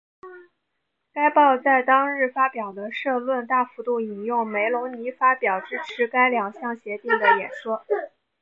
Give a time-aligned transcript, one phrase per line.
[1.13, 7.85] 该报在当日发表的社论大幅度引用梅隆尼发表支持该两项协定的演说。